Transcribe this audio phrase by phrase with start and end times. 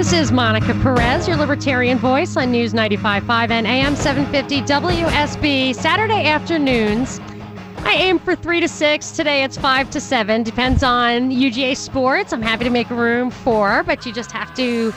[0.00, 5.74] This is Monica Perez, your libertarian voice on News 95.5 and AM 750 WSB.
[5.74, 7.20] Saturday afternoons,
[7.80, 9.10] I aim for 3 to 6.
[9.10, 10.42] Today it's 5 to 7.
[10.42, 12.32] Depends on UGA Sports.
[12.32, 14.90] I'm happy to make room for, but you just have to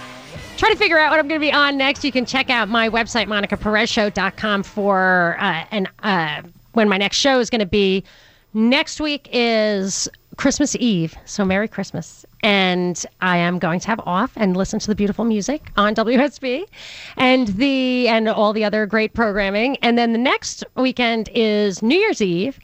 [0.56, 2.06] try to figure out what I'm going to be on next.
[2.06, 6.44] You can check out my website, monicaperezshow.com, for uh, an, uh,
[6.76, 8.06] when my next show is going to be.
[8.54, 12.26] Next week is Christmas Eve, so Merry Christmas.
[12.44, 16.66] And I am going to have off and listen to the beautiful music on WSB
[17.16, 19.78] and the and all the other great programming.
[19.78, 22.60] And then the next weekend is New Year's Eve.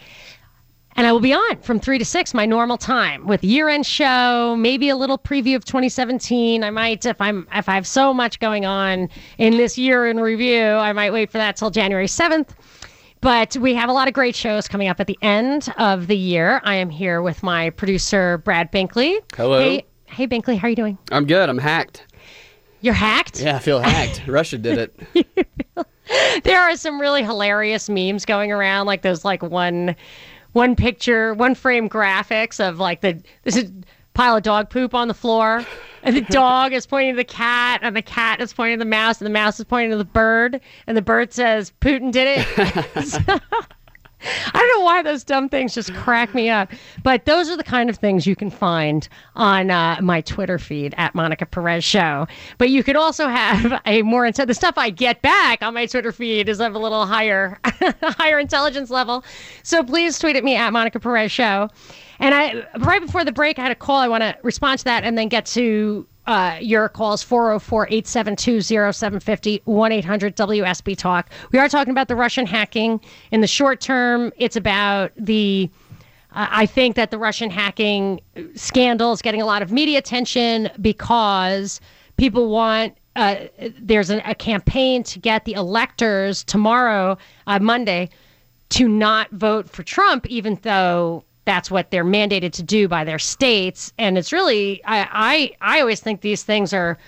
[0.95, 4.57] And I will be on from 3 to 6, my normal time, with year-end show,
[4.59, 6.61] maybe a little preview of 2017.
[6.61, 9.07] I might if I'm if I have so much going on
[9.37, 12.49] in this year in review, I might wait for that till January 7th.
[13.21, 16.17] But we have a lot of great shows coming up at the end of the
[16.17, 16.61] year.
[16.63, 19.19] I am here with my producer, Brad Binkley.
[19.35, 19.59] Hello.
[19.59, 20.97] Hey, hey Binkley, how are you doing?
[21.11, 21.49] I'm good.
[21.49, 22.05] I'm hacked.
[22.81, 23.41] You're hacked?
[23.41, 24.23] Yeah, I feel hacked.
[24.27, 25.85] Russia did it.
[26.43, 29.95] there are some really hilarious memes going around, like those like one
[30.53, 33.71] one picture, one frame graphics of like the this is
[34.13, 35.65] pile of dog poop on the floor,
[36.03, 38.89] and the dog is pointing to the cat, and the cat is pointing to the
[38.89, 42.39] mouse, and the mouse is pointing to the bird, and the bird says, "Putin did
[42.39, 43.41] it."
[44.21, 46.71] I don't know why those dumb things just crack me up,
[47.03, 50.93] but those are the kind of things you can find on uh, my Twitter feed
[50.97, 52.27] at Monica Perez Show.
[52.57, 55.85] But you could also have a more into the stuff I get back on my
[55.85, 59.23] Twitter feed is of a little higher, higher intelligence level.
[59.63, 61.69] So please tweet at me at Monica Perez Show.
[62.19, 63.97] And I right before the break, I had a call.
[63.99, 68.61] I want to respond to that and then get to uh, your calls 404 872
[68.61, 71.29] 0750 1 800 WSB Talk.
[71.51, 73.01] We are talking about the Russian hacking.
[73.31, 75.69] In the short term, it's about the.
[76.31, 78.21] Uh, I think that the Russian hacking
[78.53, 81.81] scandal is getting a lot of media attention because
[82.17, 82.95] people want.
[83.15, 83.45] Uh,
[83.81, 88.07] there's a, a, campaign to get the electors tomorrow, uh, Monday,
[88.69, 93.17] to not vote for Trump, even though that's what they're mandated to do by their
[93.17, 93.91] states.
[93.97, 95.07] And it's really, I,
[95.61, 96.99] I, I always think these things are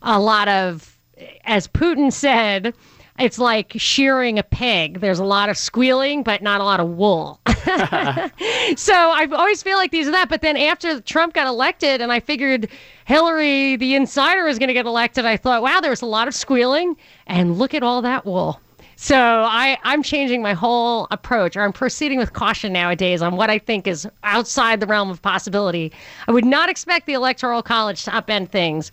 [0.00, 0.98] a lot of,
[1.44, 2.72] as Putin said,
[3.18, 5.00] it's like shearing a pig.
[5.00, 7.40] There's a lot of squealing, but not a lot of wool.
[7.46, 10.30] so I always feel like these are that.
[10.30, 12.70] But then after Trump got elected, and I figured
[13.04, 16.26] Hillary, the insider, was going to get elected, I thought, wow, there was a lot
[16.26, 16.96] of squealing,
[17.26, 18.58] and look at all that wool.
[19.02, 23.48] So I, I'm changing my whole approach, or I'm proceeding with caution nowadays on what
[23.48, 25.90] I think is outside the realm of possibility.
[26.28, 28.92] I would not expect the Electoral College to upend things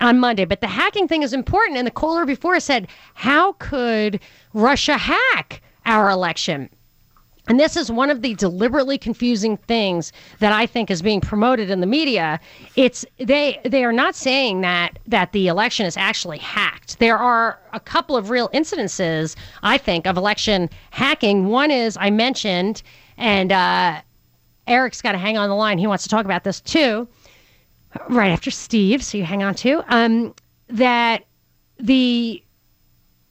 [0.00, 1.78] on Monday, but the hacking thing is important.
[1.78, 4.20] And the caller before said, How could
[4.52, 6.68] Russia hack our election?
[7.48, 11.70] And this is one of the deliberately confusing things that I think is being promoted
[11.70, 12.38] in the media.
[12.76, 16.98] It's they they are not saying that that the election is actually hacked.
[16.98, 21.46] There are a couple of real incidences, I think, of election hacking.
[21.46, 22.82] One is I mentioned,
[23.16, 24.02] and uh,
[24.66, 25.78] Eric's got to hang on the line.
[25.78, 27.08] He wants to talk about this too,
[28.10, 29.02] right after Steve.
[29.02, 29.82] So you hang on too.
[29.88, 30.34] Um,
[30.68, 31.24] that
[31.78, 32.42] the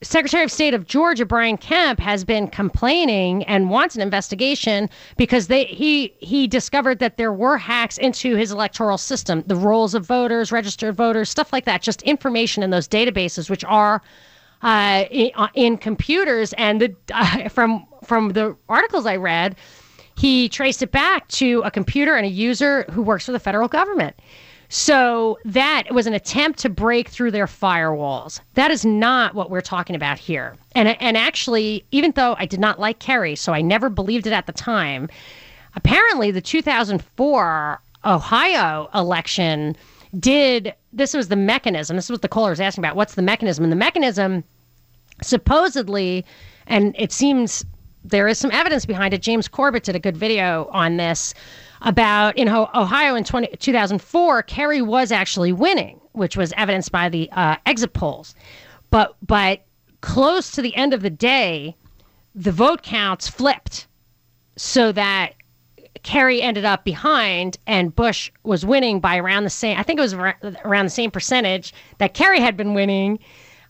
[0.04, 5.48] Secretary of State of Georgia Brian Kemp has been complaining and wants an investigation because
[5.48, 10.06] they he he discovered that there were hacks into his electoral system, the rolls of
[10.06, 14.04] voters, registered voters, stuff like that, just information in those databases which are
[14.62, 16.54] uh, in, uh, in, computers.
[16.54, 19.56] And the, uh, from from the articles I read,
[20.16, 23.68] he traced it back to a computer and a user who works for the federal
[23.68, 24.16] government.
[24.70, 28.42] So that was an attempt to break through their firewalls.
[28.56, 30.56] That is not what we're talking about here.
[30.76, 34.34] And and actually, even though I did not like Kerry, so I never believed it
[34.34, 35.08] at the time,
[35.76, 39.76] apparently the 2004 Ohio election
[40.20, 41.96] did this was the mechanism.
[41.96, 42.96] This is what the caller is asking about.
[42.96, 43.64] What's the mechanism?
[43.64, 44.44] And the mechanism
[45.22, 46.26] supposedly,
[46.68, 47.66] and it seems
[48.04, 49.22] there is some evidence behind it.
[49.22, 51.34] James Corbett did a good video on this
[51.82, 57.30] about in Ohio in 20, 2004, Kerry was actually winning, which was evidenced by the
[57.32, 58.36] uh, exit polls.
[58.90, 59.64] But but
[60.02, 61.76] close to the end of the day,
[62.34, 63.88] the vote counts flipped,
[64.56, 65.34] so that
[66.04, 69.78] Kerry ended up behind and Bush was winning by around the same.
[69.78, 73.20] I think it was around the same percentage that Kerry had been winning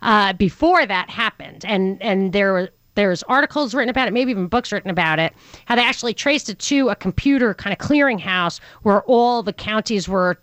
[0.02, 1.66] uh, before that happened.
[1.66, 5.34] And and there were there's articles written about it, maybe even books written about it,
[5.66, 10.10] how they actually traced it to a computer kind of clearinghouse where all the counties
[10.10, 10.38] were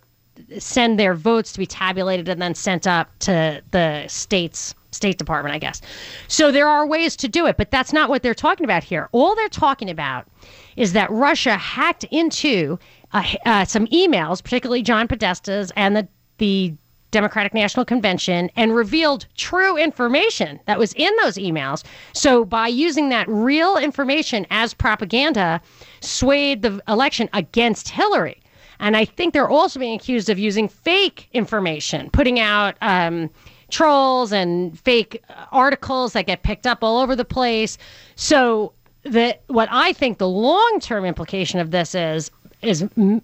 [0.57, 5.53] send their votes to be tabulated and then sent up to the states State Department,
[5.53, 5.81] I guess.
[6.29, 9.09] So there are ways to do it, but that's not what they're talking about here.
[9.11, 10.25] All they're talking about
[10.77, 12.79] is that Russia hacked into
[13.11, 16.07] uh, uh, some emails, particularly John Podesta's and the
[16.37, 16.73] the
[17.15, 21.85] Democratic National Convention and revealed true information that was in those emails.
[22.11, 25.61] So, by using that real information as propaganda,
[26.01, 28.41] swayed the election against Hillary.
[28.81, 33.29] And I think they're also being accused of using fake information, putting out um,
[33.69, 35.23] trolls and fake
[35.53, 37.77] articles that get picked up all over the place.
[38.17, 38.73] So,
[39.03, 42.29] the what I think the long term implication of this is
[42.61, 43.21] is m-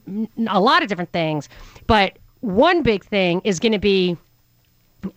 [0.47, 1.49] a lot of different things,
[1.87, 4.17] but one big thing is going to be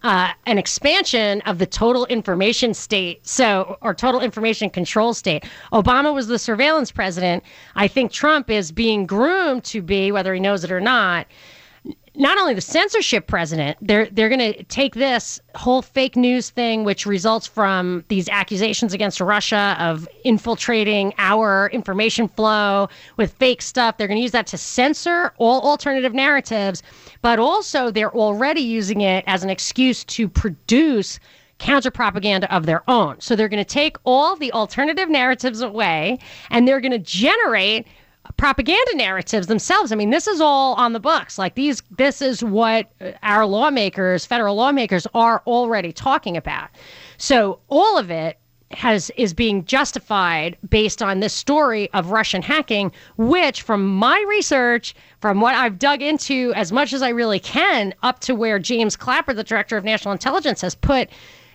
[0.03, 5.45] uh, an expansion of the total information state, so or total information control state.
[5.73, 7.43] Obama was the surveillance president.
[7.75, 11.27] I think Trump is being groomed to be, whether he knows it or not,
[12.17, 16.85] not only the censorship president, they're they're going to take this whole fake news thing,
[16.85, 23.97] which results from these accusations against Russia of infiltrating our information flow with fake stuff.
[23.97, 26.83] They're going to use that to censor all alternative narratives,
[27.21, 31.19] but also they're already using it as an excuse to produce
[31.59, 33.21] counter propaganda of their own.
[33.21, 36.19] So they're going to take all the alternative narratives away
[36.51, 37.87] and they're going to generate
[38.37, 39.93] propaganda narratives themselves.
[39.93, 41.39] I mean, this is all on the books.
[41.39, 46.69] Like these, this is what uh, our lawmakers, federal lawmakers, are already talking about.
[47.17, 48.39] So all of it
[48.71, 54.95] has is being justified based on this story of Russian hacking, which, from my research,
[55.21, 58.97] from what I've dug into as much as I really can, up to where James
[58.97, 61.09] Clapper, the director of national intelligence, has put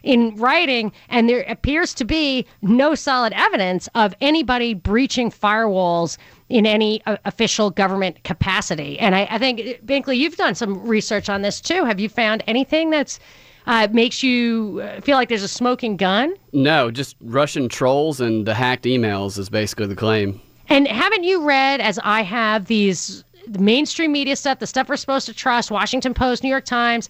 [0.04, 6.18] in writing, and there appears to be no solid evidence of anybody breaching firewalls
[6.50, 9.00] in any uh, official government capacity.
[9.00, 11.86] And I, I think, Binkley, you've done some research on this too.
[11.86, 13.19] Have you found anything that's
[13.68, 16.34] uh, makes you uh, feel like there's a smoking gun?
[16.54, 20.42] No, just Russian trolls and the hacked emails is basically the claim.
[20.69, 25.25] And haven't you read, as I have, these mainstream media stuff, the stuff we're supposed
[25.28, 27.10] to trust, Washington Post, New York Times?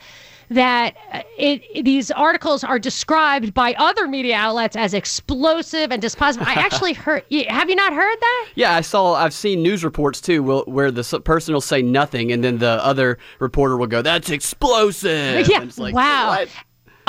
[0.49, 0.95] That
[1.37, 6.45] it, it, these articles are described by other media outlets as explosive and dispositive.
[6.45, 7.23] I actually heard.
[7.47, 8.49] Have you not heard that?
[8.55, 9.13] Yeah, I saw.
[9.13, 13.17] I've seen news reports too, where the person will say nothing, and then the other
[13.39, 15.65] reporter will go, "That's explosive." Yeah.
[15.77, 16.29] Like, wow.
[16.29, 16.49] What?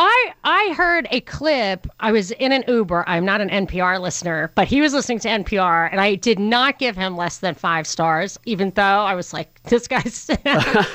[0.02, 1.86] I I heard a clip.
[2.00, 3.04] I was in an Uber.
[3.06, 6.78] I'm not an NPR listener, but he was listening to NPR, and I did not
[6.78, 10.30] give him less than five stars, even though I was like, "This guy's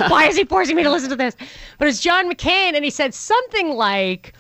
[0.08, 1.36] why is he forcing me to listen to this?"
[1.78, 4.34] But it's John McCain, and he said something like.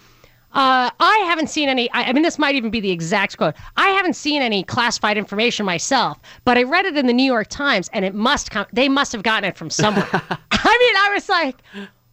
[0.53, 1.91] Uh, I haven't seen any.
[1.91, 3.56] I, I, mean, this might even be the exact quote.
[3.75, 7.49] I haven't seen any classified information myself, but I read it in the New York
[7.49, 8.66] Times, and it must come.
[8.71, 10.07] They must have gotten it from somewhere.
[10.13, 11.57] I mean, I was like,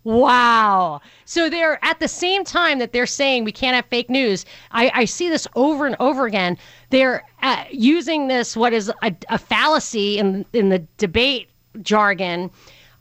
[0.05, 1.01] Wow.
[1.25, 4.45] So they're at the same time that they're saying we can't have fake news.
[4.73, 6.59] I, I see this over and over again.
[6.91, 11.51] They're uh, using this, what is a, a fallacy in, in the debate
[11.83, 12.51] jargon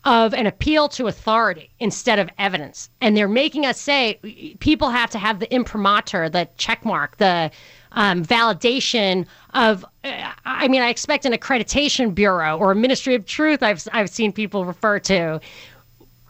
[0.03, 2.89] of an appeal to authority instead of evidence.
[3.01, 4.19] And they're making us say
[4.59, 7.51] people have to have the imprimatur, the check mark, the
[7.91, 13.25] um, validation of, uh, I mean, I expect an accreditation bureau or a ministry of
[13.25, 15.39] truth, I've, I've seen people refer to,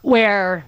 [0.02, 0.64] where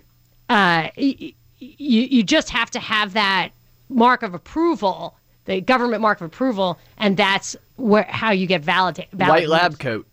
[0.49, 3.51] uh, you you just have to have that
[3.89, 9.19] mark of approval, the government mark of approval, and that's where how you get validated.
[9.19, 10.07] White lab coat.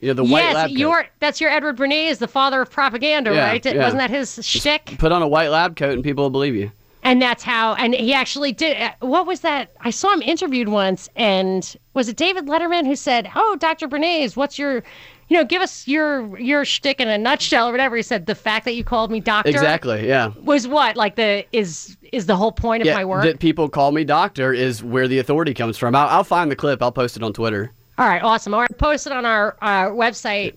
[0.00, 0.78] You know, the white yes, lab coat.
[0.78, 3.64] Your, that's your Edward Bernays, the father of propaganda, yeah, right?
[3.64, 3.78] Yeah.
[3.78, 4.96] Wasn't that his shtick?
[4.98, 6.70] Put on a white lab coat and people will believe you.
[7.02, 8.80] And that's how, and he actually did.
[8.80, 9.72] Uh, what was that?
[9.80, 13.88] I saw him interviewed once, and was it David Letterman who said, "Oh, Dr.
[13.88, 14.82] Bernays, what's your
[15.28, 17.96] you know, give us your your shtick in a nutshell or whatever.
[17.96, 21.44] He said the fact that you called me doctor exactly, yeah, was what like the
[21.52, 23.24] is is the whole point of my work.
[23.24, 25.94] That people call me doctor is where the authority comes from.
[25.94, 26.82] I'll, I'll find the clip.
[26.82, 27.72] I'll post it on Twitter.
[27.98, 28.54] All right, awesome.
[28.54, 30.54] All right, post it on our uh, website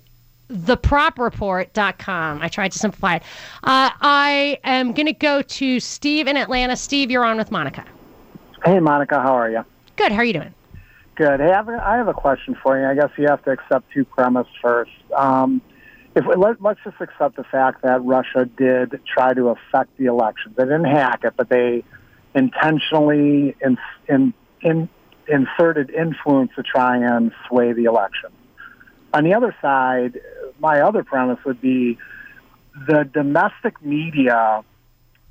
[0.51, 2.41] thepropreport.com.
[2.41, 3.23] I tried to simplify it.
[3.63, 6.75] Uh, I am going to go to Steve in Atlanta.
[6.75, 7.85] Steve, you're on with Monica.
[8.65, 9.63] Hey, Monica, how are you?
[9.95, 10.11] Good.
[10.11, 10.53] How are you doing?
[11.15, 11.39] Good.
[11.39, 12.85] Hey, I have a, I have a question for you.
[12.85, 14.91] I guess you have to accept two premises first.
[15.15, 15.61] Um,
[16.15, 20.05] if we, let, let's just accept the fact that Russia did try to affect the
[20.05, 20.53] election.
[20.57, 21.83] They didn't hack it, but they
[22.33, 23.77] intentionally in,
[24.07, 24.89] in, in,
[25.27, 28.29] inserted influence to try and sway the election.
[29.13, 30.19] On the other side,
[30.59, 31.97] my other premise would be
[32.87, 34.63] the domestic media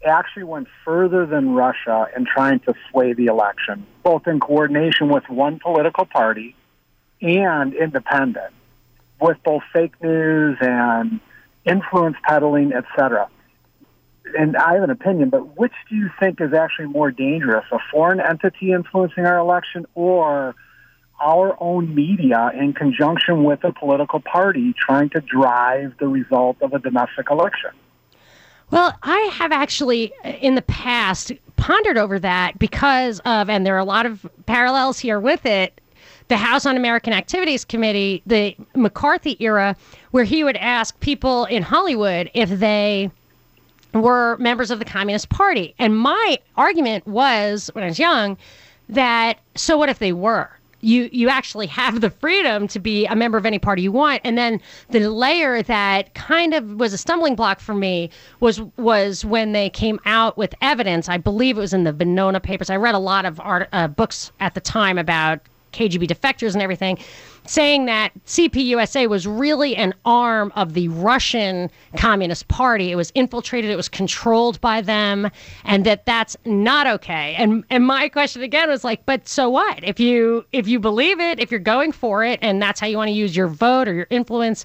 [0.05, 5.29] actually went further than Russia in trying to sway the election, both in coordination with
[5.29, 6.57] one political party
[7.21, 8.53] and independent,
[9.21, 11.21] with both fake news and
[11.65, 13.29] influence peddling, etc.
[14.39, 17.79] And I have an opinion, but which do you think is actually more dangerous, a
[17.91, 20.55] foreign entity influencing our election or
[21.21, 26.73] our own media in conjunction with a political party trying to drive the result of
[26.73, 27.71] a domestic election?
[28.71, 33.75] Well, I have actually uh, in the past pondered over that because of, and there
[33.75, 35.81] are a lot of parallels here with it.
[36.29, 39.77] The House on American Activities Committee, the McCarthy era,
[40.13, 43.11] where he would ask people in Hollywood if they
[43.93, 45.75] were members of the Communist Party.
[45.81, 48.37] And my argument was, when I was young,
[48.89, 50.51] that so what if they were?
[50.81, 54.21] You you actually have the freedom to be a member of any party you want.
[54.25, 54.61] And then
[54.91, 58.11] the layer that kind of was a stumbling block for me
[58.41, 61.09] was was when they came out with evidence.
[61.09, 62.71] I believe it was in the venona papers.
[62.71, 65.41] I read a lot of art, uh, books at the time about
[65.73, 66.99] kgb defectors and everything
[67.47, 72.93] saying that CPUSA was really an arm of the Russian Communist Party.
[72.93, 75.31] It was infiltrated, it was controlled by them,
[75.65, 77.35] and that that's not okay.
[77.37, 79.83] And and my question again was like, but so what?
[79.83, 82.97] If you if you believe it, if you're going for it, and that's how you
[82.97, 84.65] want to use your vote or your influence,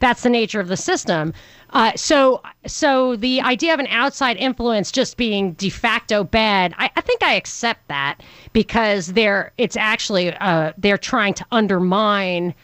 [0.00, 1.32] that's the nature of the system.
[1.70, 6.90] Uh, so, so the idea of an outside influence just being de facto bad, I,
[6.96, 8.20] I think I accept that
[8.52, 12.54] because they're it's actually uh, they're trying to undermine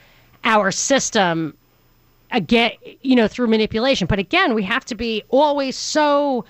[0.45, 1.55] our system
[2.33, 4.07] again, you know, through manipulation.
[4.07, 6.45] But again, we have to be always so.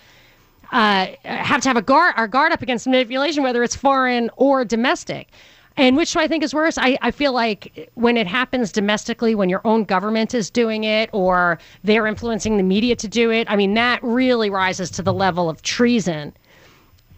[0.73, 4.65] Uh, have to have a guard, our guard up against manipulation, whether it's foreign or
[4.65, 5.29] domestic.
[5.77, 6.79] And which do I think is worse?
[6.79, 11.11] I, I feel like when it happens domestically, when your own government is doing it
[11.13, 15.13] or they're influencing the media to do it, I mean, that really rises to the
[15.13, 16.33] level of treason.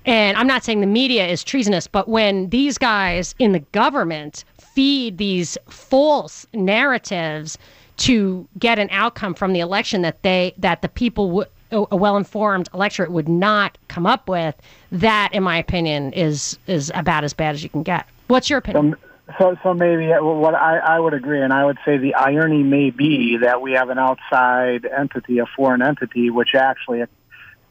[0.05, 4.45] And I'm not saying the media is treasonous, but when these guys in the government
[4.59, 7.59] feed these false narratives
[7.99, 13.11] to get an outcome from the election that they that the people a well-informed electorate
[13.11, 14.55] would not come up with
[14.91, 18.61] that in my opinion is is about as bad as you can get What's your
[18.61, 18.97] opinion?
[19.29, 22.15] So, so, so maybe uh, what I, I would agree, and I would say the
[22.15, 27.05] irony may be that we have an outside entity, a foreign entity, which actually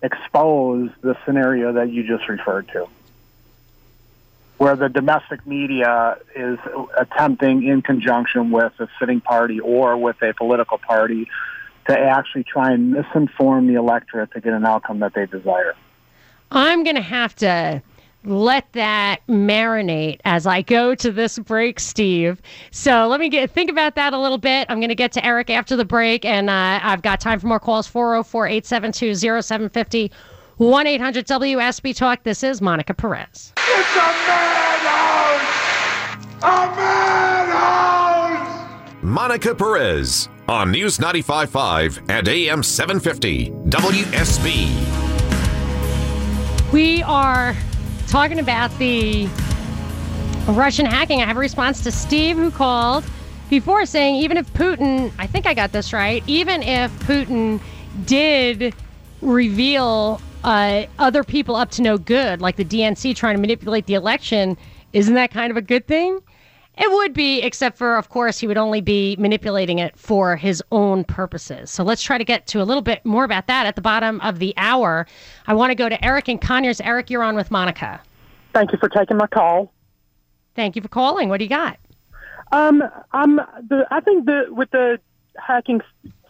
[0.03, 2.87] exposed the scenario that you just referred to,
[4.57, 6.59] where the domestic media is
[6.95, 11.27] attempting, in conjunction with a sitting party or with a political party,
[11.87, 15.73] to actually try and misinform the electorate to get an outcome that they desire.
[16.51, 17.81] I'm going to have to
[18.27, 22.41] let that marinate as I go to this break, Steve.
[22.71, 24.67] So let me get think about that a little bit.
[24.69, 27.47] I'm going to get to Eric after the break, and uh, I've got time for
[27.47, 30.11] more calls 404 872 0750
[30.57, 32.23] 1 800 WSB Talk.
[32.23, 33.53] This is Monica Perez.
[33.57, 35.41] It's a madhouse!
[36.43, 37.37] A madhouse!
[39.01, 44.97] Monica Perez on News 95.5 and AM 750 WSB.
[46.73, 47.55] We are
[48.07, 49.27] talking about the
[50.47, 51.21] Russian hacking.
[51.21, 53.03] I have a response to Steve who called
[53.49, 57.59] before saying even if Putin, I think I got this right, even if Putin
[58.05, 58.73] did
[59.21, 63.93] reveal uh, other people up to no good, like the DNC trying to manipulate the
[63.93, 64.57] election,
[64.93, 66.19] isn't that kind of a good thing?
[66.77, 70.63] It would be, except for, of course, he would only be manipulating it for his
[70.71, 71.71] own purposes.
[71.71, 74.21] So let's try to get to a little bit more about that at the bottom
[74.21, 75.07] of the hour.
[75.47, 76.79] I want to go to Eric and Conyers.
[76.81, 77.99] Eric, you're on with Monica.
[78.53, 79.73] Thank you for taking my call.
[80.55, 81.29] Thank you for calling.
[81.29, 81.77] What do you got?
[82.51, 83.85] Um, I'm the.
[83.91, 84.99] I think the with the
[85.37, 85.81] hacking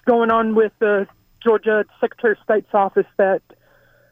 [0.06, 1.08] going on with the
[1.44, 3.42] Georgia Secretary of State's office that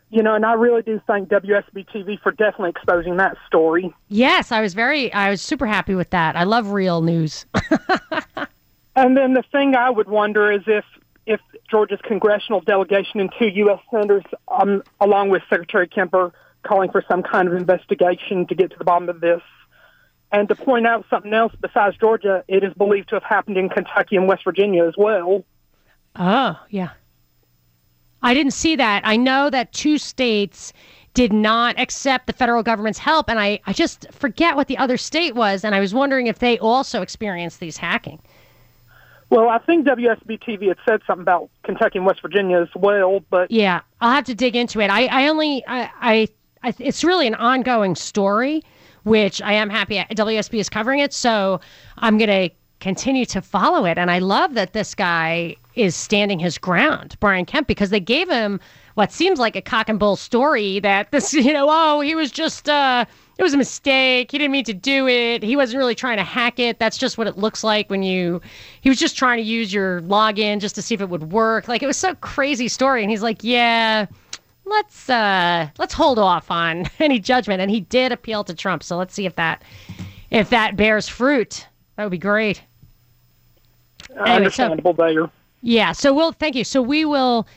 [0.10, 3.94] you know, and I really do thank WSB TV for definitely exposing that story.
[4.08, 6.36] Yes, I was very, I was super happy with that.
[6.36, 7.46] I love real news.
[8.96, 10.86] and then the thing I would wonder is if
[11.26, 13.80] if Georgia's congressional delegation and two U.S.
[13.90, 16.32] senators, um, along with Secretary Kemper,
[16.62, 19.42] calling for some kind of investigation to get to the bottom of this,
[20.32, 23.70] And to point out something else besides Georgia, it is believed to have happened in
[23.70, 25.44] Kentucky and West Virginia as well.
[26.16, 26.92] Oh, yeah.
[28.26, 29.04] I didn't see that.
[29.06, 30.74] I know that two states
[31.14, 34.98] did not accept the federal government's help, and I, I just forget what the other
[34.98, 38.20] state was, and I was wondering if they also experienced these hacking.
[39.30, 43.22] Well, I think WSB TV had said something about Kentucky and West Virginia as well,
[43.30, 44.90] but yeah, I'll have to dig into it.
[44.90, 46.28] I, I only, I, I,
[46.64, 48.64] I, it's really an ongoing story,
[49.04, 51.14] which I am happy WSB is covering it.
[51.14, 51.62] So
[52.00, 53.98] I'm going to continue to follow it.
[54.00, 58.30] And I love that this guy is standing his ground, Brian Kemp, because they gave
[58.30, 58.60] him
[58.96, 62.32] what seems like a cock and bull story that this, you know, oh, he was
[62.32, 63.06] just, uh,
[63.38, 64.32] it was a mistake.
[64.32, 65.44] He didn't mean to do it.
[65.44, 66.80] He wasn't really trying to hack it.
[66.80, 68.42] That's just what it looks like when you,
[68.82, 71.68] he was just trying to use your login just to see if it would work.
[71.68, 73.02] Like it was so crazy story.
[73.02, 74.06] And he's like, yeah,
[74.64, 77.62] let's, uh, let's hold off on any judgment.
[77.62, 78.84] And he did appeal to Trump.
[78.84, 79.64] So let's see if that,
[80.32, 81.68] if that bears fruit.
[81.98, 82.62] That would be great.
[84.12, 85.30] Anyway, understandable so, there.
[85.66, 85.94] Yeah.
[85.94, 86.64] So we'll, thank you.
[86.64, 87.48] So we will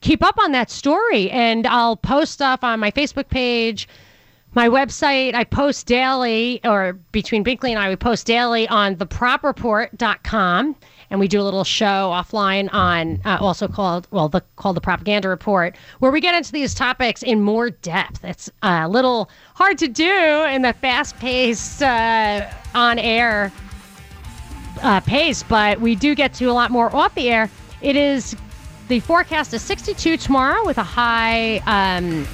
[0.00, 3.88] keep up on that story and I'll post stuff on my Facebook page
[4.54, 10.76] my website, I post daily, or between Binkley and I, we post daily on thepropreport.com.
[11.10, 14.80] And we do a little show offline on uh, also called, well, the called the
[14.80, 18.24] Propaganda Report, where we get into these topics in more depth.
[18.24, 23.52] It's a little hard to do in the fast paced, uh, on air
[24.82, 27.50] uh, pace, but we do get to a lot more off the air.
[27.80, 28.36] It is
[28.88, 31.58] the forecast is 62 tomorrow with a high.
[31.66, 32.26] Um,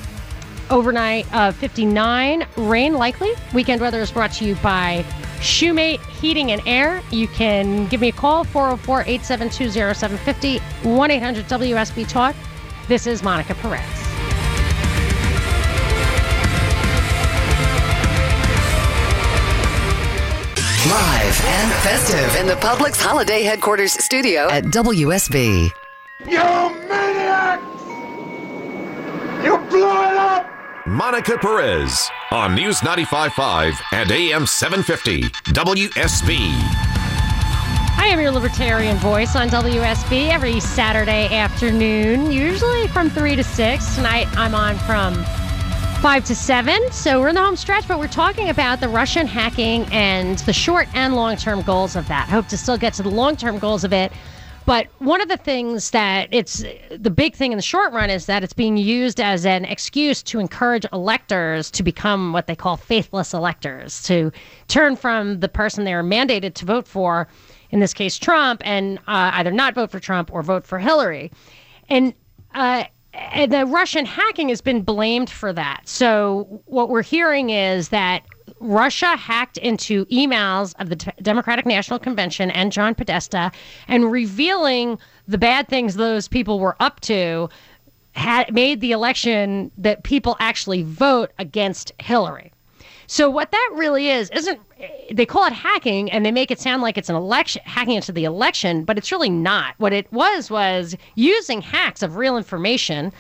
[0.70, 2.46] overnight of 59.
[2.56, 3.32] Rain likely.
[3.52, 5.04] Weekend weather is brought to you by
[5.40, 7.02] Shoemate Heating and Air.
[7.10, 12.34] You can give me a call 404 872 0750 1 800 WSB Talk.
[12.88, 13.80] This is Monica Perez.
[20.86, 25.70] Live and festive in the Publix Holiday Headquarters studio at WSB.
[26.26, 26.38] You
[26.88, 27.62] maniacs!
[29.44, 30.50] You blew it up!
[30.86, 36.38] Monica Perez on News 95.5 and AM 750 WSB.
[37.96, 43.94] I am your libertarian voice on WSB every Saturday afternoon, usually from 3 to 6.
[43.94, 45.24] Tonight I'm on from
[46.00, 46.92] 5 to 7.
[46.92, 50.52] So we're in the home stretch, but we're talking about the Russian hacking and the
[50.52, 52.28] short and long term goals of that.
[52.28, 54.12] Hope to still get to the long term goals of it
[54.66, 58.26] but one of the things that it's the big thing in the short run is
[58.26, 62.76] that it's being used as an excuse to encourage electors to become what they call
[62.76, 64.30] faithless electors, to
[64.68, 67.26] turn from the person they're mandated to vote for,
[67.70, 71.32] in this case Trump, and uh, either not vote for Trump or vote for Hillary.
[71.88, 72.14] And
[72.54, 75.82] uh, and the Russian hacking has been blamed for that.
[75.84, 78.22] So what we're hearing is that
[78.60, 83.50] Russia hacked into emails of the T- Democratic National Convention and John Podesta
[83.88, 87.48] and revealing the bad things those people were up to
[88.12, 92.52] had made the election that people actually vote against Hillary.
[93.10, 94.60] So what that really is isn't
[95.10, 98.12] they call it hacking and they make it sound like it's an election hacking into
[98.12, 99.74] the election, but it's really not.
[99.78, 103.12] What it was was using hacks of real information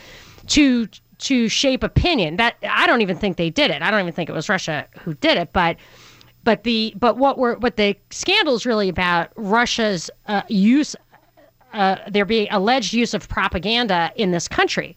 [0.46, 0.86] to
[1.18, 2.36] to shape opinion.
[2.36, 3.82] That I don't even think they did it.
[3.82, 5.76] I don't even think it was Russia who did it, but
[6.44, 10.94] but the but what were what the scandal is really about Russia's uh, use
[11.72, 14.96] uh, there being alleged use of propaganda in this country.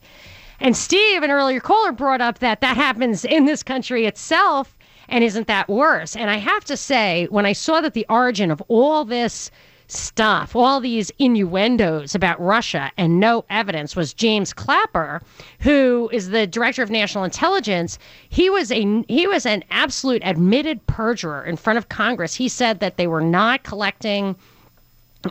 [0.60, 4.78] And Steve, an earlier caller, brought up that that happens in this country itself,
[5.14, 6.16] and isn't that worse?
[6.16, 9.52] And I have to say, when I saw that the origin of all this
[9.86, 15.22] stuff, all these innuendos about Russia and no evidence was James Clapper,
[15.60, 18.00] who is the director of national intelligence.
[18.28, 22.34] He was a he was an absolute admitted perjurer in front of Congress.
[22.34, 24.36] He said that they were not collecting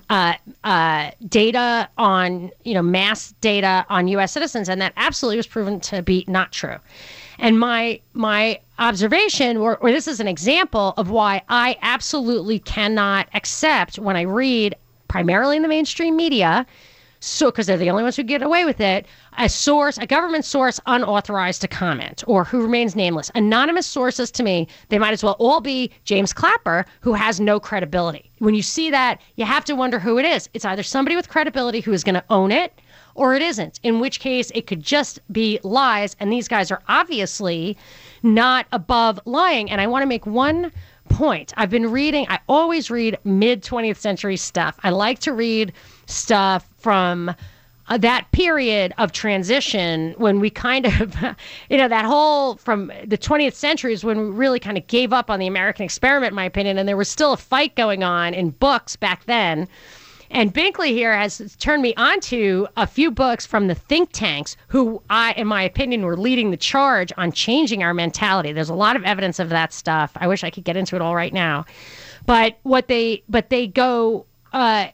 [0.08, 4.30] uh, uh, data on you know mass data on U.S.
[4.30, 6.76] citizens, and that absolutely was proven to be not true.
[7.40, 13.28] And my my observation, or, or this is an example of why I absolutely cannot
[13.34, 14.76] accept when I read
[15.08, 16.66] primarily in the mainstream media,
[17.20, 19.06] so because they're the only ones who get away with it,
[19.38, 23.30] a source, a government source unauthorized to comment or who remains nameless.
[23.36, 27.60] Anonymous sources to me, they might as well all be James Clapper, who has no
[27.60, 28.30] credibility.
[28.38, 30.48] When you see that, you have to wonder who it is.
[30.52, 32.80] It's either somebody with credibility who is going to own it
[33.14, 36.16] or it isn't, in which case it could just be lies.
[36.18, 37.76] And these guys are obviously
[38.22, 39.70] not above lying.
[39.70, 40.72] And I want to make one
[41.08, 41.52] point.
[41.56, 44.78] I've been reading, I always read mid 20th century stuff.
[44.82, 45.72] I like to read
[46.06, 47.34] stuff from
[47.88, 51.14] uh, that period of transition when we kind of,
[51.70, 55.12] you know, that whole from the 20th century is when we really kind of gave
[55.12, 58.02] up on the American experiment, in my opinion, and there was still a fight going
[58.02, 59.68] on in books back then.
[60.32, 65.02] And Binkley here has turned me onto a few books from the think tanks who
[65.10, 68.52] I, in my opinion, were leading the charge on changing our mentality.
[68.52, 70.10] There's a lot of evidence of that stuff.
[70.16, 71.66] I wish I could get into it all right now.
[72.24, 74.88] But what they but they go uh,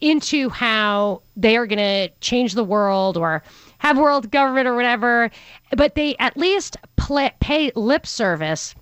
[0.00, 3.42] into how they are going to change the world or
[3.78, 5.30] have world government or whatever,
[5.76, 8.74] but they at least play, pay lip service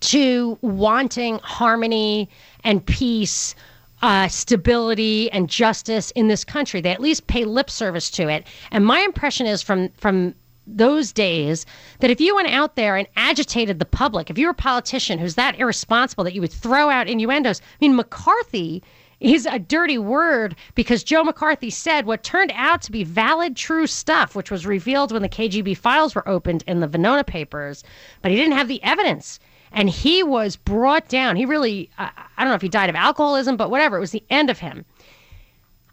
[0.00, 2.28] to wanting harmony
[2.64, 3.54] and peace,
[4.02, 6.80] uh, stability and justice in this country.
[6.80, 8.46] They at least pay lip service to it.
[8.70, 10.34] And my impression is from from
[10.66, 11.64] those days
[12.00, 15.18] that if you went out there and agitated the public, if you were a politician
[15.18, 18.82] who's that irresponsible that you would throw out innuendos, I mean McCarthy
[19.20, 23.86] is a dirty word because Joe McCarthy said what turned out to be valid, true
[23.86, 27.82] stuff, which was revealed when the KGB files were opened in the Venona papers,
[28.20, 29.38] but he didn't have the evidence.
[29.76, 31.36] And he was brought down.
[31.36, 34.10] He really, I I don't know if he died of alcoholism, but whatever, it was
[34.10, 34.84] the end of him.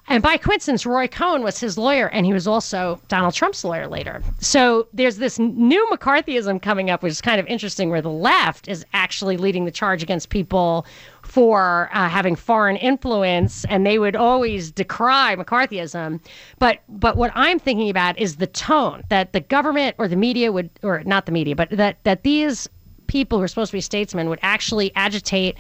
[0.08, 3.88] And by coincidence, Roy Cohn was his lawyer, and he was also Donald Trump's lawyer
[3.88, 4.22] later.
[4.40, 8.68] So there's this new McCarthyism coming up, which is kind of interesting, where the left
[8.68, 10.86] is actually leading the charge against people
[11.22, 16.20] for uh, having foreign influence, and they would always decry McCarthyism.
[16.60, 20.52] But but what I'm thinking about is the tone that the government or the media
[20.52, 22.68] would, or not the media, but that that these
[23.08, 25.58] people who are supposed to be statesmen would actually agitate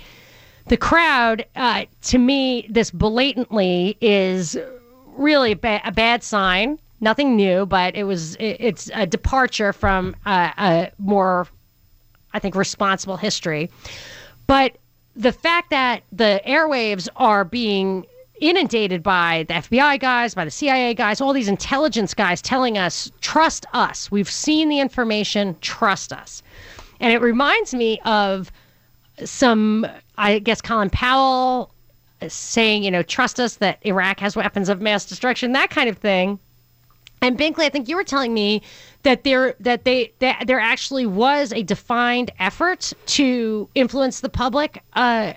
[0.67, 4.57] the crowd, uh, to me, this blatantly is
[5.07, 6.79] really a, ba- a bad sign.
[7.01, 11.47] Nothing new, but it was it, it's a departure from uh, a more,
[12.33, 13.69] I think, responsible history.
[14.47, 14.77] But
[15.15, 18.05] the fact that the airwaves are being
[18.39, 23.11] inundated by the FBI guys, by the CIA guys, all these intelligence guys telling us,
[23.21, 24.09] trust us.
[24.09, 26.41] We've seen the information, trust us.
[26.99, 28.51] And it reminds me of
[29.25, 29.85] some,
[30.17, 31.71] I guess, Colin Powell
[32.27, 35.97] saying, you know, trust us that Iraq has weapons of mass destruction, that kind of
[35.97, 36.39] thing.
[37.21, 38.61] And Binkley, I think you were telling me
[39.03, 44.83] that there that they that there actually was a defined effort to influence the public
[44.93, 45.33] uh,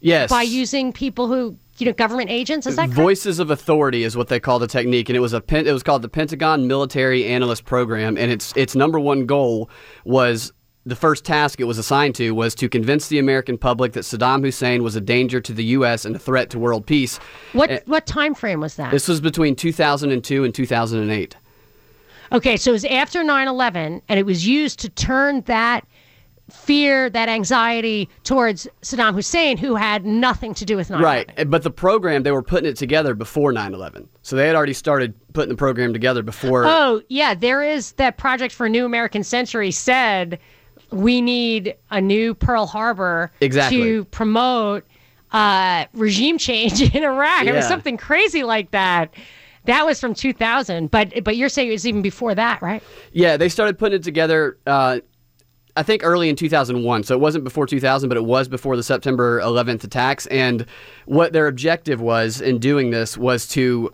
[0.00, 0.30] Yes.
[0.30, 2.66] by using people who you know government agents.
[2.66, 2.94] Is that correct?
[2.94, 5.82] Voices of Authority is what they call the technique, and it was a it was
[5.82, 9.68] called the Pentagon Military Analyst Program, and its its number one goal
[10.04, 10.52] was
[10.88, 14.42] the first task it was assigned to was to convince the American public that Saddam
[14.42, 16.04] Hussein was a danger to the U.S.
[16.04, 17.18] and a threat to world peace.
[17.52, 18.90] What Eh, what time frame was that?
[18.90, 21.36] This was between 2002 and 2008.
[22.30, 25.86] Okay, so it was after 9/11 and it was used to turn that
[26.50, 31.02] fear, that anxiety towards Saddam Hussein who had nothing to do with 9/11.
[31.02, 34.72] Right, but the program they were putting it together before 9/11, so they had already
[34.72, 36.64] started putting the program together before.
[36.66, 40.38] Oh, yeah, there is that project for a new American century said
[40.90, 43.78] we need a new Pearl Harbor Exactly.
[43.78, 44.84] to promote
[45.32, 47.44] uh, regime change in Iraq.
[47.46, 49.12] It was something crazy like that.
[49.64, 52.82] That was from 2000, but but you're saying it was even before that, right?
[53.12, 54.56] Yeah, they started putting it together.
[54.66, 55.00] Uh,
[55.76, 57.04] I think early in 2001.
[57.04, 60.26] So it wasn't before 2000, but it was before the September 11th attacks.
[60.26, 60.66] And
[61.06, 63.92] what their objective was in doing this was to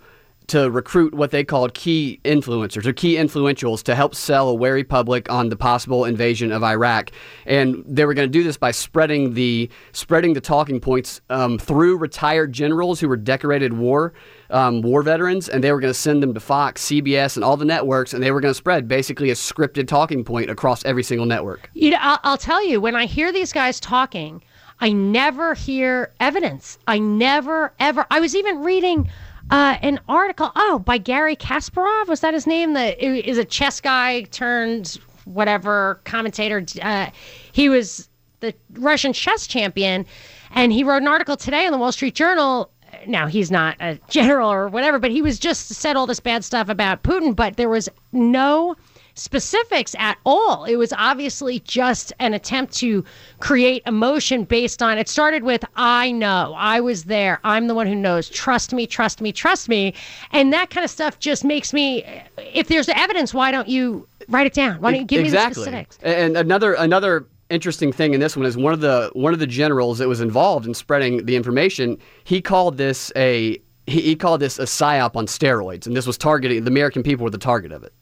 [0.48, 4.84] to recruit what they called key influencers or key influentials to help sell a wary
[4.84, 7.10] public on the possible invasion of Iraq.
[7.46, 11.58] And they were going to do this by spreading the spreading the talking points um,
[11.58, 14.12] through retired generals who were decorated war
[14.50, 17.56] um, war veterans, and they were going to send them to Fox, CBS, and all
[17.56, 21.02] the networks, and they were going to spread basically a scripted talking point across every
[21.02, 21.70] single network.
[21.74, 24.42] You know, I'll, I'll tell you, when I hear these guys talking,
[24.80, 26.78] I never hear evidence.
[26.86, 28.06] I never, ever.
[28.10, 29.10] I was even reading
[29.50, 32.08] uh, an article, oh, by Garry Kasparov.
[32.08, 32.72] Was that his name?
[32.74, 36.64] That is a chess guy turned whatever commentator.
[36.80, 37.10] Uh,
[37.52, 38.08] he was
[38.40, 40.06] the Russian chess champion,
[40.52, 42.70] and he wrote an article today in the Wall Street Journal.
[43.06, 46.44] Now he's not a general or whatever, but he was just said all this bad
[46.44, 48.76] stuff about Putin, but there was no
[49.14, 50.64] specifics at all.
[50.64, 53.04] It was obviously just an attempt to
[53.40, 57.86] create emotion based on it started with I know, I was there, I'm the one
[57.86, 59.94] who knows, trust me, trust me, trust me.
[60.32, 62.04] And that kind of stuff just makes me
[62.38, 64.80] if there's evidence, why don't you write it down?
[64.80, 65.64] Why don't you give exactly.
[65.64, 65.98] me the specifics?
[66.02, 69.46] And another another interesting thing in this one is one of the one of the
[69.46, 71.98] generals that was involved in spreading the information.
[72.24, 76.18] He called this a he, he called this a psyop on steroids, and this was
[76.18, 77.92] targeting the American people were the target of it.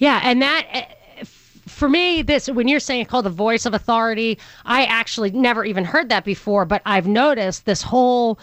[0.00, 1.24] Yeah, and that uh,
[1.68, 5.84] for me, this when you're saying called the voice of authority, I actually never even
[5.84, 8.40] heard that before, but I've noticed this whole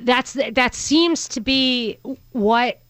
[0.00, 1.98] that's that seems to be
[2.32, 2.80] what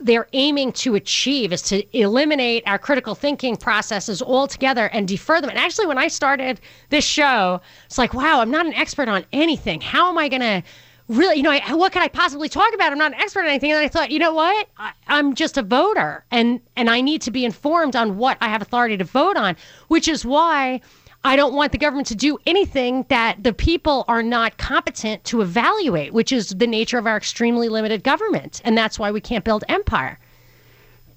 [0.00, 5.50] they're aiming to achieve is to eliminate our critical thinking processes altogether and defer them.
[5.50, 9.24] And actually, when I started this show, it's like, wow, I'm not an expert on
[9.32, 9.80] anything.
[9.80, 10.62] How am I going to
[11.10, 12.92] really, you know, I, what can I possibly talk about?
[12.92, 13.72] I'm not an expert on anything.
[13.72, 14.68] And I thought, you know what?
[14.78, 18.48] I, I'm just a voter, and and I need to be informed on what I
[18.48, 19.56] have authority to vote on,
[19.88, 20.80] which is why.
[21.22, 25.42] I don't want the government to do anything that the people are not competent to
[25.42, 28.62] evaluate, which is the nature of our extremely limited government.
[28.64, 30.18] And that's why we can't build empire.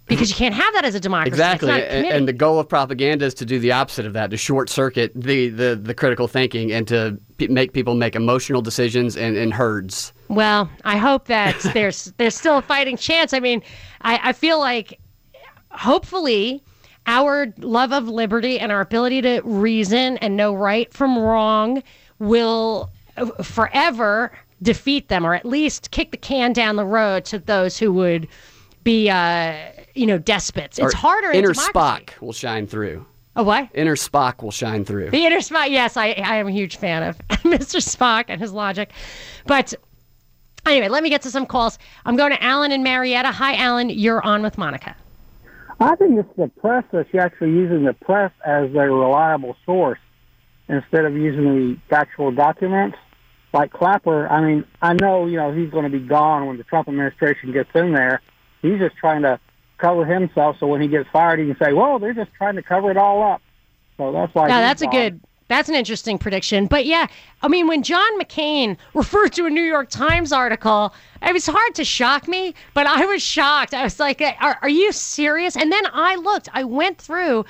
[0.06, 1.30] Because you can't have that as a democracy.
[1.30, 4.32] Exactly, a and, and the goal of propaganda is to do the opposite of that,
[4.32, 8.62] to short circuit the, the, the critical thinking and to p- make people make emotional
[8.62, 10.12] decisions in, in herds.
[10.28, 13.34] Well, I hope that there's there's still a fighting chance.
[13.34, 13.62] I mean,
[14.02, 15.00] I, I feel like
[15.70, 16.62] hopefully
[17.08, 21.84] our love of liberty and our ability to reason and know right from wrong
[22.20, 22.90] will
[23.44, 27.92] forever defeat them or at least kick the can down the road to those who
[27.92, 28.28] would
[28.84, 29.56] be uh,
[29.96, 30.80] you know despots.
[30.80, 31.72] It's Or harder Inner democracy.
[31.74, 33.06] Spock will shine through.
[33.36, 33.70] Oh, what?
[33.74, 35.10] Inner Spock will shine through.
[35.10, 37.82] The inner Spock, yes, I, I am a huge fan of Mr.
[37.82, 38.92] Spock and his logic.
[39.48, 39.74] But
[40.68, 41.80] anyway, let me get to some calls.
[42.06, 43.32] I'm going to Alan and Marietta.
[43.32, 43.90] Hi, Alan.
[43.90, 44.96] You're on with Monica.
[45.80, 50.00] I think it's the press that's actually using the press as their reliable source
[50.70, 52.98] instead of using the factual documents.
[53.52, 56.64] Like Clapper, I mean, I know, you know, he's going to be gone when the
[56.64, 58.22] Trump administration gets in there.
[58.62, 59.40] He's just trying to
[59.78, 62.64] cover himself so when he gets fired, he can say, well, they're just trying to
[62.64, 63.42] cover it all up.
[63.98, 64.48] So that's why.
[64.48, 65.20] Now, he's that's a good.
[65.50, 66.68] That's an interesting prediction.
[66.68, 67.08] But yeah,
[67.42, 71.76] I mean, when John McCain referred to a New York Times article, it was hard
[71.76, 73.74] to shock me, but I was shocked.
[73.74, 75.56] I was like, are, are you serious?
[75.56, 77.46] And then I looked, I went through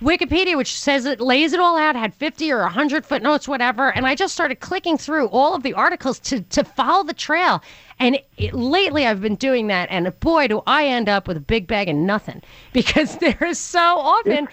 [0.00, 3.90] Wikipedia, which says it lays it all out, had 50 or 100 footnotes, whatever.
[3.92, 7.62] And I just started clicking through all of the articles to, to follow the trail.
[7.98, 9.88] And it, lately I've been doing that.
[9.90, 13.58] And boy, do I end up with a big bag of nothing because there is
[13.58, 14.46] so often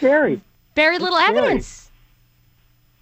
[0.76, 1.92] very little evidence.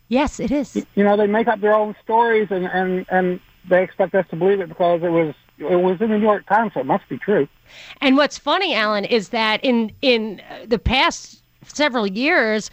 [0.10, 0.76] Yes, it is.
[0.96, 4.36] You know, they make up their own stories and, and, and they expect us to
[4.36, 7.08] believe it because it was it was in the New York Times, so it must
[7.08, 7.48] be true.
[8.02, 12.70] And what's funny, Alan, is that in in the past several years,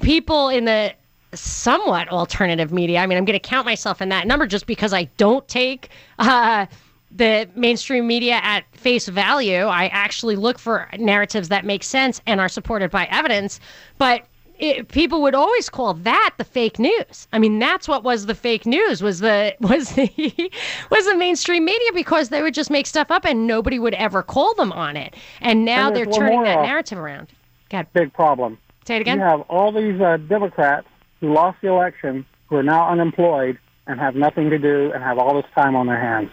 [0.00, 0.94] people in the
[1.34, 3.00] somewhat alternative media.
[3.00, 5.90] I mean, I'm going to count myself in that number just because I don't take
[6.18, 6.66] uh,
[7.10, 9.64] the mainstream media at face value.
[9.64, 13.60] I actually look for narratives that make sense and are supported by evidence.
[13.98, 14.24] But
[14.58, 17.28] it, people would always call that the fake news.
[17.32, 20.50] I mean, that's what was the fake news was the was the
[20.90, 24.22] was the mainstream media because they would just make stuff up and nobody would ever
[24.22, 25.14] call them on it.
[25.40, 27.28] And now And they're turning that narrative around.
[27.70, 28.58] God, Big problem.
[28.86, 29.18] say it again.
[29.18, 30.86] You have all these uh, Democrats
[31.20, 35.18] who lost the election who are now unemployed and have nothing to do and have
[35.18, 36.30] all this time on their hands.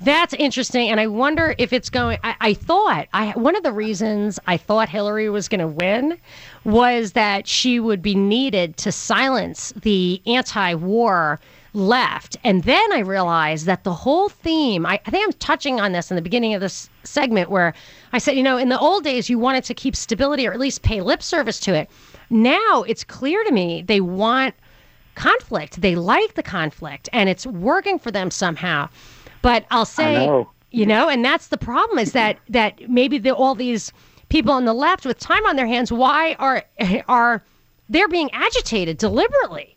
[0.00, 2.18] That's interesting, and I wonder if it's going.
[2.24, 6.18] I, I thought I one of the reasons I thought Hillary was going to win
[6.64, 11.40] was that she would be needed to silence the anti-war
[11.74, 14.86] left, and then I realized that the whole theme.
[14.86, 17.74] I, I think I'm touching on this in the beginning of this segment where
[18.12, 20.60] I said, you know, in the old days you wanted to keep stability or at
[20.60, 21.90] least pay lip service to it.
[22.30, 24.54] Now it's clear to me they want
[25.14, 25.80] conflict.
[25.80, 28.88] They like the conflict, and it's working for them somehow.
[29.42, 30.50] But I'll say, know.
[30.70, 33.92] you know, and that's the problem is that that maybe the, all these
[34.28, 36.64] people on the left with time on their hands, why are
[37.08, 37.42] are
[37.88, 39.73] they're being agitated deliberately?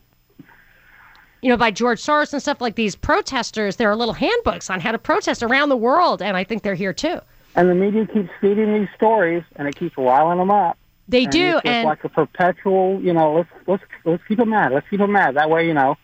[1.42, 3.76] You know, by George Soros and stuff like these protesters.
[3.76, 6.76] There are little handbooks on how to protest around the world, and I think they're
[6.76, 7.20] here too.
[7.56, 10.78] And the media keeps feeding these stories, and it keeps riling them up.
[11.08, 14.50] They And do, it's and like a perpetual, you know, let's let's let's keep them
[14.50, 14.72] mad.
[14.74, 15.36] Let's keep them mad.
[15.36, 15.98] That way, you know,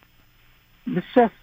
[0.87, 1.33] it's just.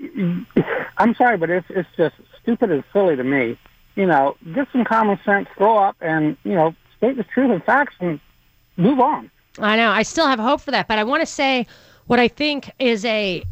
[0.98, 3.58] I'm sorry, but it's it's just stupid and silly to me.
[3.94, 7.62] You know, get some common sense, grow up, and you know, state the truth and
[7.64, 8.20] facts, and
[8.76, 9.30] move on.
[9.58, 9.90] I know.
[9.90, 11.66] I still have hope for that, but I want to say
[12.06, 13.44] what I think is a.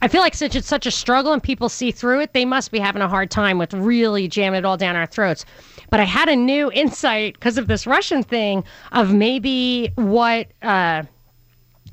[0.00, 2.70] I feel like since it's such a struggle and people see through it, they must
[2.70, 5.44] be having a hard time with really jamming it all down our throats.
[5.90, 10.48] But I had a new insight because of this Russian thing of maybe what.
[10.62, 11.04] Uh,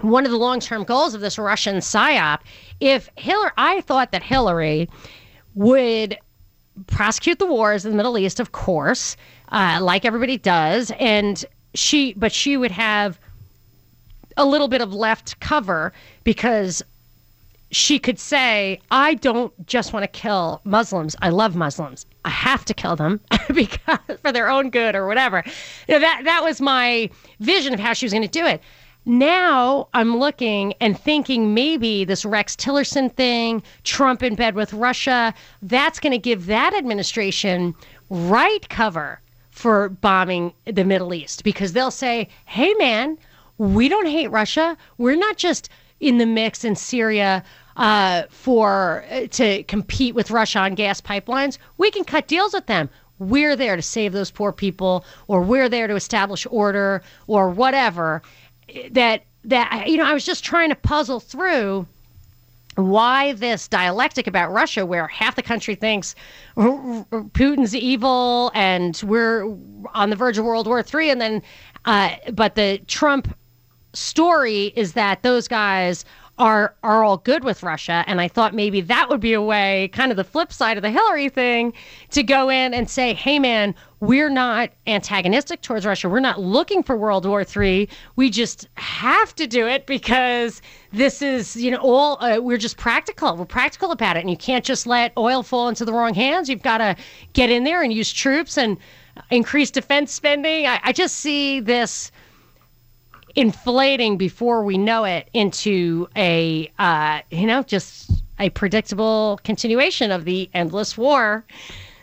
[0.01, 2.39] one of the long-term goals of this Russian psyop,
[2.81, 4.89] if Hillary, I thought that Hillary
[5.53, 6.17] would
[6.87, 9.15] prosecute the wars in the Middle East, of course,
[9.53, 13.19] uh, like everybody does, and she, but she would have
[14.37, 15.93] a little bit of left cover
[16.23, 16.83] because
[17.71, 21.15] she could say, I don't just want to kill Muslims.
[21.21, 22.05] I love Muslims.
[22.23, 23.19] I have to kill them
[23.53, 25.43] because for their own good or whatever.
[25.87, 28.61] You know, that that was my vision of how she was going to do it.
[29.05, 35.33] now I'm looking and thinking maybe this Rex Tillerson thing, Trump in bed with Russia,
[35.61, 37.75] that's going to give that administration
[38.09, 39.19] right cover
[39.51, 43.17] for bombing the Middle East because they'll say, hey, man,
[43.57, 44.77] we don't hate Russia.
[44.97, 47.43] We're not just in the mix in Syria
[47.77, 51.57] uh, for uh, to compete with Russia on gas pipelines.
[51.77, 52.89] We can cut deals with them.
[53.19, 58.21] We're there to save those poor people, or we're there to establish order, or whatever
[58.91, 61.87] that that you know I was just trying to puzzle through
[62.75, 66.13] why this dialectic about Russia, where half the country thinks
[66.57, 69.45] Putin's evil and we're
[69.93, 71.41] on the verge of World War III, and then,
[71.85, 73.33] uh, but the Trump
[73.95, 76.05] story is that those guys
[76.37, 78.03] are are all good with Russia.
[78.07, 80.83] And I thought maybe that would be a way, kind of the flip side of
[80.83, 81.73] the Hillary thing,
[82.11, 86.09] to go in and say, hey man, we're not antagonistic towards Russia.
[86.09, 87.87] We're not looking for World War III.
[88.17, 92.77] We just have to do it because this is, you know, all uh, we're just
[92.77, 93.35] practical.
[93.37, 94.21] We're practical about it.
[94.21, 96.49] And you can't just let oil fall into the wrong hands.
[96.49, 96.97] You've got to
[97.33, 98.77] get in there and use troops and
[99.31, 100.67] increase defense spending.
[100.67, 102.11] I, I just see this
[103.35, 110.25] inflating before we know it into a uh, you know just a predictable continuation of
[110.25, 111.45] the endless war.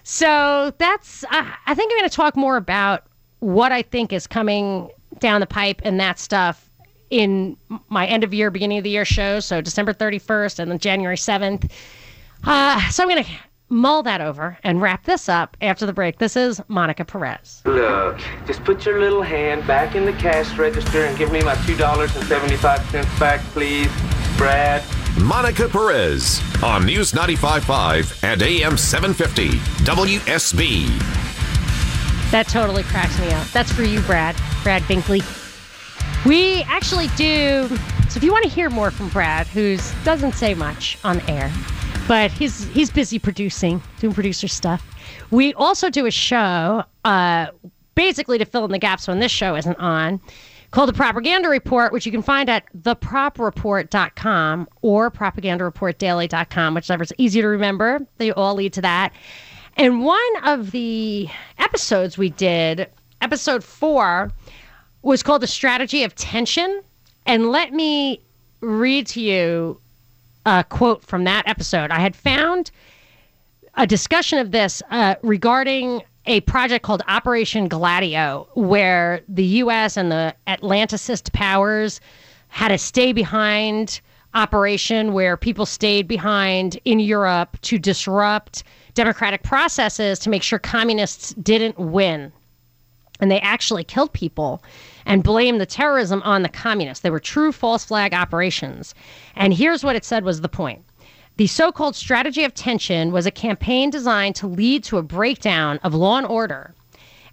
[0.03, 3.07] So that's uh, I think I'm going to talk more about
[3.41, 6.69] what I think is coming down the pipe and that stuff
[7.11, 7.57] in
[7.89, 9.39] my end of year, beginning of the year show.
[9.41, 11.71] So December 31st and then January 7th.
[12.45, 13.31] Uh, so I'm going to
[13.73, 16.19] mull that over and wrap this up after the break.
[16.19, 17.63] This is Monica Perez.
[17.65, 21.55] Look, just put your little hand back in the cash register and give me my
[21.55, 23.91] $2.75 back, please,
[24.37, 24.85] Brad.
[25.19, 30.87] Monica Perez on News 95.5 and AM 750 WSB.
[32.31, 33.47] That totally cracks me up.
[33.49, 34.37] That's for you, Brad.
[34.63, 35.23] Brad Binkley.
[36.27, 37.69] We actually do.
[38.09, 41.51] So if you want to hear more from Brad, who doesn't say much on air,
[42.09, 44.87] but he's he's busy producing, doing producer stuff.
[45.31, 47.47] We also do a show, uh,
[47.95, 50.21] basically to fill in the gaps when this show isn't on,
[50.71, 57.49] called the Propaganda Report, which you can find at thepropreport.com or propagandareportdaily.com, whichever's easy to
[57.49, 58.07] remember.
[58.19, 59.13] They all lead to that.
[59.77, 62.89] And one of the episodes we did,
[63.21, 64.31] episode four,
[65.03, 66.83] was called The Strategy of Tension.
[67.27, 68.23] And let me
[68.61, 69.81] read to you
[70.47, 71.91] a quote from that episode.
[71.91, 72.71] I had found
[73.75, 79.97] a discussion of this uh, regarding a project called Operation Gladio, where the U.S.
[79.97, 82.01] and the Atlanticist powers
[82.49, 84.01] had a stay behind
[84.35, 88.63] operation where people stayed behind in Europe to disrupt
[88.95, 92.33] democratic processes to make sure communists didn't win.
[93.21, 94.63] And they actually killed people
[95.07, 97.03] and blamed the terrorism on the communists.
[97.03, 98.95] They were true false flag operations.
[99.37, 100.85] And here's what it said was the point.
[101.37, 105.81] The so called strategy of tension was a campaign designed to lead to a breakdown
[105.83, 106.75] of law and order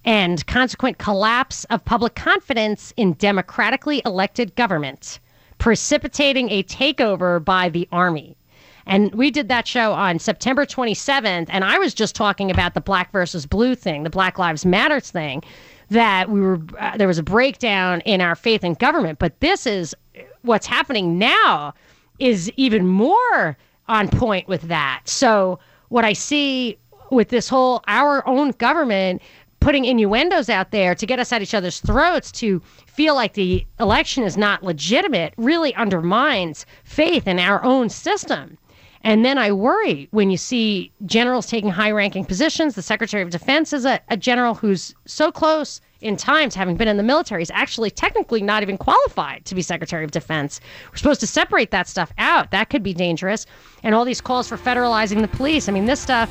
[0.05, 5.19] and consequent collapse of public confidence in democratically elected government,
[5.57, 8.37] precipitating a takeover by the army.
[8.85, 12.81] And we did that show on September 27th, and I was just talking about the
[12.81, 15.43] black versus blue thing, the Black Lives Matters thing,
[15.89, 19.19] that we were uh, there was a breakdown in our faith in government.
[19.19, 19.95] But this is
[20.41, 21.73] what's happening now
[22.19, 25.01] is even more on point with that.
[25.05, 26.77] So what I see
[27.11, 29.21] with this whole our own government
[29.59, 33.65] putting innuendos out there to get us at each other's throats to feel like the
[33.79, 38.57] election is not legitimate really undermines faith in our own system.
[39.03, 42.75] And then I worry when you see generals taking high ranking positions.
[42.75, 46.87] The Secretary of Defense is a, a general who's so close in times, having been
[46.87, 50.59] in the military, is actually technically not even qualified to be Secretary of Defense.
[50.91, 52.51] We're supposed to separate that stuff out.
[52.51, 53.45] That could be dangerous.
[53.83, 55.67] And all these calls for federalizing the police.
[55.67, 56.29] I mean, this stuff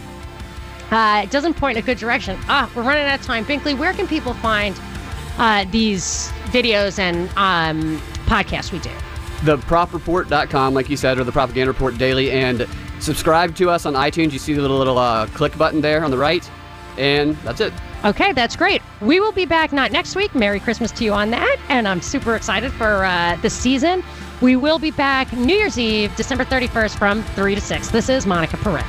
[0.90, 2.38] uh, it doesn't point in a good direction.
[2.48, 3.44] Ah, we're running out of time.
[3.44, 4.74] Binkley, where can people find
[5.36, 8.90] uh, these videos and um, podcasts we do?
[9.38, 12.66] thepropreport.com, like you said, or the Propaganda Report Daily, and
[13.00, 14.32] subscribe to us on iTunes.
[14.32, 16.48] You see the little, little uh, click button there on the right,
[16.96, 17.72] and that's it.
[18.04, 18.80] Okay, that's great.
[19.00, 20.34] We will be back not next week.
[20.34, 24.04] Merry Christmas to you on that, and I'm super excited for uh, the season.
[24.40, 27.88] We will be back New Year's Eve, December 31st from 3 to 6.
[27.88, 28.84] This is Monica Perez.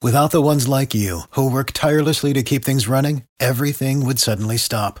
[0.00, 4.56] Without the ones like you, who work tirelessly to keep things running, everything would suddenly
[4.56, 5.00] stop.